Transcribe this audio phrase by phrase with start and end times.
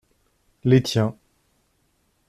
[0.63, 1.15] Les tiens.